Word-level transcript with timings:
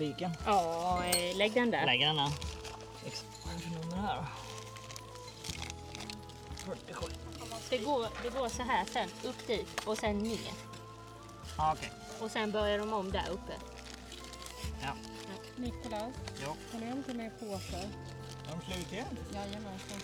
Samiken. 0.00 0.30
Ja, 0.46 1.02
lägg 1.34 1.52
den 1.54 1.70
där. 1.70 1.86
Lägger 1.86 2.06
den 2.06 2.16
där. 2.16 2.30
Vad 3.44 3.54
är 3.54 3.58
det 3.58 3.60
för 3.62 3.70
nummer 3.70 3.96
här 3.96 4.16
då? 4.16 4.24
47. 6.74 7.06
Det 7.70 7.78
går, 7.78 8.06
det 8.22 8.28
går 8.38 8.48
så 8.48 8.62
här 8.62 8.84
sen, 8.84 9.08
upp 9.24 9.46
dit 9.46 9.84
och 9.84 9.98
sen 9.98 10.18
ner. 10.18 10.38
Ah, 11.56 11.72
Okej. 11.72 11.92
Och 12.20 12.30
sen 12.30 12.50
börjar 12.50 12.78
de 12.78 12.92
om 12.92 13.12
där 13.12 13.28
uppe. 13.30 13.52
Ja. 14.82 14.92
Nikolas, 15.56 16.14
Jo. 16.44 16.56
har 16.72 16.80
ni 16.80 16.86
hämtat 16.86 17.16
med 17.16 17.40
påsar? 17.40 17.78
Är 17.78 18.56
de 18.66 18.72
slut 18.72 18.92
igen? 18.92 19.18
Jajamensan. 19.34 20.00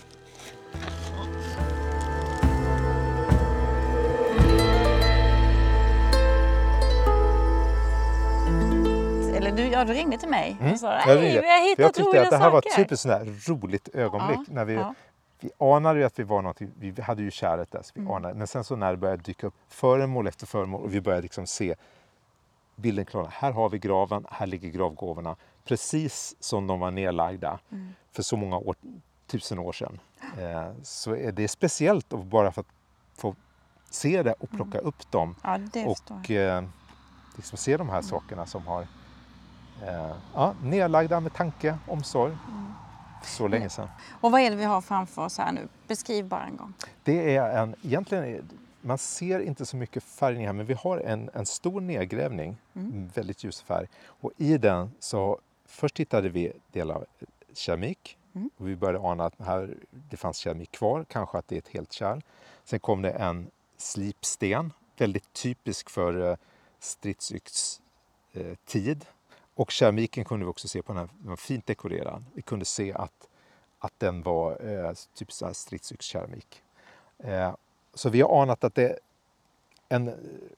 Du, 9.56 9.62
ja, 9.68 9.84
du 9.84 9.92
ringde 9.92 10.18
till 10.18 10.28
mig 10.28 10.56
och 10.72 10.78
sa 10.80 10.92
Jag 10.92 11.08
ringde. 11.22 11.40
vi 11.40 11.48
har 11.50 11.68
hittat 11.68 11.78
Jag 11.78 11.94
tyckte 11.94 12.22
att 12.22 12.30
det 12.30 12.36
här 12.36 12.50
var 12.50 12.62
saker. 12.62 12.70
ett 12.70 12.76
typiskt 12.76 13.02
sånt 13.02 13.48
roligt 13.62 13.88
ögonblick. 13.94 14.38
Ja, 14.38 14.44
när 14.54 14.64
vi, 14.64 14.74
ja. 14.74 14.94
vi 15.40 15.50
anade 15.58 15.98
ju 15.98 16.04
att 16.04 16.18
vi 16.18 16.22
var 16.22 16.42
någonting, 16.42 16.70
vi 16.78 17.02
hade 17.02 17.22
ju 17.22 17.30
kärlet 17.30 17.70
där, 17.72 17.82
så 17.82 17.90
vi 17.94 18.00
Mm. 18.00 18.12
anade, 18.12 18.34
men 18.34 18.46
sen 18.46 18.64
så 18.64 18.76
när 18.76 18.90
det 18.90 18.96
började 18.96 19.22
dyka 19.22 19.46
upp 19.46 19.54
föremål 19.68 20.26
efter 20.26 20.46
föremål 20.46 20.82
och 20.82 20.94
vi 20.94 21.00
började 21.00 21.22
liksom 21.22 21.46
se 21.46 21.74
bilden 22.76 23.04
klar. 23.04 23.28
Här 23.32 23.52
har 23.52 23.68
vi 23.68 23.78
graven, 23.78 24.26
här 24.30 24.46
ligger 24.46 24.68
gravgåvorna. 24.68 25.36
Precis 25.64 26.36
som 26.40 26.66
de 26.66 26.80
var 26.80 26.90
nedlagda 26.90 27.58
Mm. 27.72 27.88
för 28.12 28.22
så 28.22 28.36
många 28.36 28.56
år, 28.58 28.76
tusen 29.26 29.58
år 29.58 29.72
sedan. 29.72 29.98
Eh, 30.38 30.72
så 30.82 31.16
är 31.16 31.32
det 31.32 31.48
speciellt 31.48 32.08
bara 32.08 32.52
för 32.52 32.60
att 32.60 32.66
få 33.14 33.34
se 33.90 34.22
det 34.22 34.32
och 34.32 34.50
plocka 34.50 34.78
upp 34.78 35.10
dem 35.10 35.34
Ja, 35.42 35.58
och 35.86 36.30
eh, 36.30 36.64
liksom 37.36 37.58
se 37.58 37.76
de 37.76 37.88
här 37.88 38.02
sakerna 38.02 38.46
som 38.46 38.66
har 38.66 38.86
ja, 40.34 40.54
nedlagda 40.62 41.20
med 41.20 41.32
tanke, 41.34 41.78
omsorg. 41.86 42.32
Mm. 42.48 42.72
Så 43.22 43.48
länge 43.48 43.68
sedan. 43.68 43.88
Och 44.20 44.32
vad 44.32 44.40
är 44.40 44.50
det 44.50 44.56
vi 44.56 44.64
har 44.64 44.80
framför 44.80 45.24
oss 45.24 45.38
här 45.38 45.52
nu? 45.52 45.68
Beskriv 45.88 46.24
bara 46.28 46.44
en 46.44 46.56
gång. 46.56 46.72
Det 47.04 47.36
är 47.36 47.58
en, 47.58 47.74
egentligen, 47.82 48.48
man 48.80 48.98
ser 48.98 49.40
inte 49.40 49.66
så 49.66 49.76
mycket 49.76 50.02
färgning 50.02 50.46
här 50.46 50.52
men 50.52 50.66
vi 50.66 50.74
har 50.74 50.98
en, 50.98 51.30
en 51.34 51.46
stor 51.46 51.80
nedgrävning, 51.80 52.56
Mm. 52.74 53.10
väldigt 53.14 53.44
ljus 53.44 53.60
färg. 53.62 53.86
Och 54.06 54.32
i 54.36 54.58
den 54.58 54.90
så 55.00 55.38
först 55.66 56.00
hittade 56.00 56.28
vi 56.28 56.52
delar 56.72 56.94
av 56.94 57.04
keramik. 57.54 58.18
Mm. 58.34 58.50
Och 58.56 58.68
vi 58.68 58.76
började 58.76 59.08
ana 59.08 59.24
att 59.24 59.34
här, 59.46 59.74
det 59.90 60.16
fanns 60.16 60.36
keramik 60.36 60.70
kvar, 60.72 61.04
kanske 61.08 61.38
att 61.38 61.48
det 61.48 61.54
är 61.54 61.58
ett 61.58 61.68
helt 61.68 61.92
kärl. 61.92 62.20
Sen 62.64 62.80
kom 62.80 63.02
det 63.02 63.10
en 63.10 63.50
slipsten, 63.76 64.72
väldigt 64.98 65.32
typisk 65.32 65.90
för 65.90 66.30
eh, 66.30 66.36
stridsyx 66.78 67.80
eh, 68.32 68.54
tid. 68.66 69.04
Och 69.56 69.70
keramiken 69.70 70.24
kunde 70.24 70.44
vi 70.46 70.50
också 70.50 70.68
se 70.68 70.82
på 70.82 70.92
den 70.92 71.00
här, 71.00 71.08
den 71.18 71.28
var 71.28 71.36
fint 71.36 71.66
dekorerad. 71.66 72.24
Vi 72.34 72.42
kunde 72.42 72.64
se 72.64 72.92
att, 72.92 73.28
att 73.78 73.92
den 73.98 74.22
var 74.22 74.68
eh, 74.68 74.92
typ 75.14 75.32
så 75.32 75.46
här 75.46 75.52
stridsyxkeramik. 75.52 76.62
Eh, 77.18 77.54
så 77.94 78.10
vi 78.10 78.20
har 78.20 78.42
anat 78.42 78.64
att 78.64 78.74
det, 78.74 78.98
en, 79.88 80.12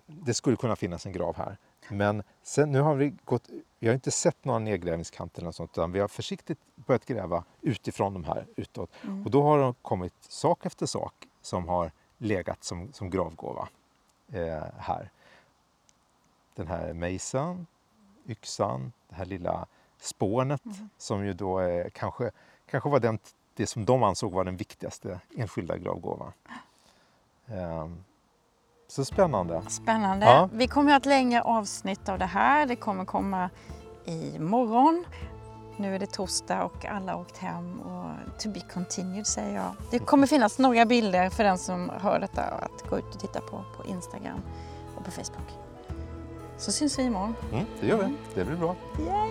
det 0.06 0.34
skulle 0.34 0.56
kunna 0.56 0.76
finnas 0.76 1.06
en 1.06 1.12
grav 1.12 1.36
här. 1.36 1.56
Men 1.88 2.22
sen, 2.42 2.72
nu 2.72 2.80
har 2.80 2.94
vi 2.94 3.14
gått, 3.24 3.48
vi 3.78 3.86
har 3.86 3.94
inte 3.94 4.10
sett 4.10 4.44
några 4.44 4.58
nedgrävningskanter 4.58 5.42
eller 5.42 5.52
sånt, 5.52 5.70
utan 5.72 5.92
vi 5.92 6.00
har 6.00 6.08
försiktigt 6.08 6.58
börjat 6.74 7.06
gräva 7.06 7.44
utifrån 7.60 8.12
de 8.14 8.24
här 8.24 8.46
utåt. 8.56 8.90
Mm. 9.02 9.24
Och 9.24 9.30
då 9.30 9.42
har 9.42 9.58
det 9.58 9.74
kommit 9.82 10.14
sak 10.20 10.66
efter 10.66 10.86
sak 10.86 11.14
som 11.42 11.68
har 11.68 11.92
legat 12.18 12.64
som, 12.64 12.92
som 12.92 13.10
gravgåva 13.10 13.68
eh, 14.32 14.64
här. 14.78 15.10
Den 16.54 16.66
här 16.66 16.92
mejseln, 16.92 17.66
yxan, 18.28 18.92
det 19.08 19.14
här 19.14 19.24
lilla 19.24 19.66
spånet 20.00 20.64
Mm. 20.64 20.88
som 20.98 21.26
ju 21.26 21.32
då 21.32 21.60
eh, 21.60 21.86
kanske, 21.94 22.30
kanske 22.70 22.88
var 22.88 23.00
den, 23.00 23.18
det 23.54 23.66
som 23.66 23.84
de 23.84 24.02
ansåg 24.02 24.32
var 24.32 24.44
den 24.44 24.56
viktigaste 24.56 25.20
enskilda 25.36 25.76
gravgåvan. 25.78 26.32
Ehm, 27.46 28.04
så 28.88 29.04
spännande. 29.04 29.62
Spännande. 29.68 30.26
Ja. 30.26 30.48
Vi 30.52 30.66
kommer 30.68 30.90
att 30.90 30.94
ha 30.94 30.98
ett 30.98 31.06
längre 31.06 31.42
avsnitt 31.42 32.08
av 32.08 32.18
det 32.18 32.26
här. 32.26 32.66
Det 32.66 32.76
kommer 32.76 33.04
komma 33.04 33.50
imorgon. 34.04 35.04
Nu 35.76 35.94
är 35.94 35.98
det 35.98 36.06
torsdag 36.06 36.64
och 36.64 36.84
alla 36.84 37.12
har 37.12 37.20
åkt 37.20 37.38
hem 37.38 37.80
och 37.80 38.40
to 38.40 38.48
be 38.50 38.60
continued 38.60 39.26
säger 39.26 39.54
jag. 39.56 39.72
Det 39.90 39.98
kommer 39.98 40.26
finnas 40.26 40.58
några 40.58 40.86
bilder 40.86 41.30
för 41.30 41.44
den 41.44 41.58
som 41.58 41.90
hör 42.00 42.20
detta 42.20 42.42
att 42.42 42.90
gå 42.90 42.98
ut 42.98 43.14
och 43.14 43.20
titta 43.20 43.40
på 43.40 43.64
på 43.76 43.84
Instagram 43.86 44.40
och 44.96 45.04
på 45.04 45.10
Facebook. 45.10 45.67
Så 46.58 46.72
syns 46.72 46.98
vi 46.98 47.02
imorgon. 47.02 47.34
Mm, 47.52 47.64
det 47.80 47.86
gör 47.86 47.96
vi. 47.96 48.14
Det 48.34 48.44
blir 48.44 48.56
bra. 48.56 48.76
Yay! 48.98 49.28